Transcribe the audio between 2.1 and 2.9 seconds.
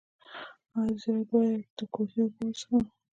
اوبه وڅښم؟